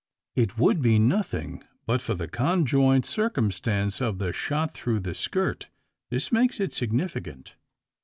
[0.33, 5.67] It would be nothing, but for the conjoint circumstance of the shot through the skirt.
[6.09, 7.55] This makes it significant.